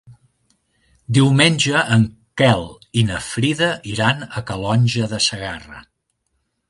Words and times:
Diumenge 1.17 1.83
en 1.97 2.07
Quel 2.43 2.65
i 3.01 3.03
na 3.11 3.19
Frida 3.29 3.69
iran 3.93 4.27
a 4.41 4.45
Calonge 4.49 5.11
de 5.13 5.21
Segarra. 5.27 5.89